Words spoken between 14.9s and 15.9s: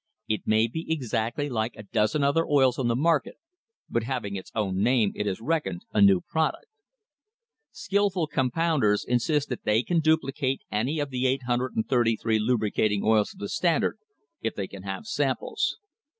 samples.